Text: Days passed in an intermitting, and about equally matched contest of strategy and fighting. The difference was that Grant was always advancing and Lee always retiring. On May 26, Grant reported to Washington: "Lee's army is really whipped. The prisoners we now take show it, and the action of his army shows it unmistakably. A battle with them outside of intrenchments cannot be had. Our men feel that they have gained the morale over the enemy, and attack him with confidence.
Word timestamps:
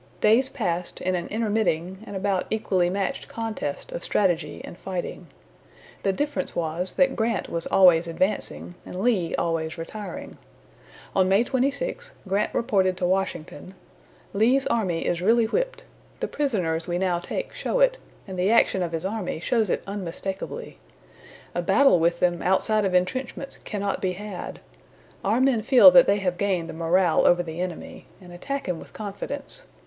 Days 0.19 0.49
passed 0.49 0.99
in 0.99 1.13
an 1.13 1.27
intermitting, 1.27 1.99
and 2.07 2.15
about 2.15 2.47
equally 2.49 2.89
matched 2.89 3.27
contest 3.27 3.91
of 3.91 4.03
strategy 4.03 4.59
and 4.63 4.75
fighting. 4.75 5.27
The 6.01 6.11
difference 6.11 6.55
was 6.55 6.95
that 6.95 7.15
Grant 7.15 7.49
was 7.49 7.67
always 7.67 8.07
advancing 8.07 8.73
and 8.83 8.99
Lee 8.99 9.35
always 9.35 9.77
retiring. 9.77 10.39
On 11.15 11.29
May 11.29 11.43
26, 11.43 12.13
Grant 12.27 12.51
reported 12.55 12.97
to 12.97 13.05
Washington: 13.05 13.75
"Lee's 14.33 14.65
army 14.65 15.05
is 15.05 15.21
really 15.21 15.45
whipped. 15.45 15.83
The 16.19 16.27
prisoners 16.27 16.87
we 16.87 16.97
now 16.97 17.19
take 17.19 17.53
show 17.53 17.79
it, 17.79 17.99
and 18.27 18.39
the 18.39 18.49
action 18.49 18.81
of 18.81 18.93
his 18.93 19.05
army 19.05 19.39
shows 19.39 19.69
it 19.69 19.83
unmistakably. 19.85 20.79
A 21.53 21.61
battle 21.61 21.99
with 21.99 22.19
them 22.19 22.41
outside 22.41 22.85
of 22.85 22.95
intrenchments 22.95 23.59
cannot 23.59 24.01
be 24.01 24.13
had. 24.13 24.61
Our 25.23 25.39
men 25.39 25.61
feel 25.61 25.91
that 25.91 26.07
they 26.07 26.17
have 26.17 26.39
gained 26.39 26.67
the 26.67 26.73
morale 26.73 27.27
over 27.27 27.43
the 27.43 27.61
enemy, 27.61 28.07
and 28.19 28.33
attack 28.33 28.65
him 28.67 28.79
with 28.79 28.93
confidence. 28.93 29.65